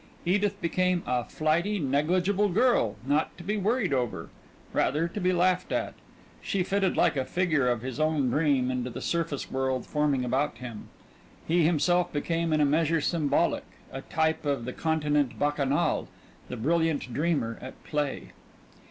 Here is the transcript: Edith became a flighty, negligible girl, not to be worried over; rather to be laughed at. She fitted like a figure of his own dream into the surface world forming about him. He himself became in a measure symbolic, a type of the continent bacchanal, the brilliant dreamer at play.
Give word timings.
Edith 0.25 0.59
became 0.61 1.03
a 1.05 1.23
flighty, 1.23 1.77
negligible 1.77 2.49
girl, 2.49 2.95
not 3.05 3.37
to 3.37 3.43
be 3.43 3.55
worried 3.55 3.93
over; 3.93 4.31
rather 4.73 5.07
to 5.07 5.21
be 5.21 5.31
laughed 5.31 5.71
at. 5.71 5.93
She 6.41 6.63
fitted 6.63 6.97
like 6.97 7.15
a 7.15 7.23
figure 7.23 7.67
of 7.67 7.83
his 7.83 7.99
own 7.99 8.31
dream 8.31 8.71
into 8.71 8.89
the 8.89 8.99
surface 8.99 9.51
world 9.51 9.85
forming 9.85 10.25
about 10.25 10.57
him. 10.57 10.89
He 11.47 11.65
himself 11.65 12.11
became 12.11 12.51
in 12.51 12.59
a 12.61 12.65
measure 12.65 12.99
symbolic, 12.99 13.65
a 13.91 14.01
type 14.01 14.43
of 14.43 14.65
the 14.65 14.73
continent 14.73 15.37
bacchanal, 15.37 16.07
the 16.49 16.57
brilliant 16.57 17.13
dreamer 17.13 17.59
at 17.61 17.83
play. 17.83 18.31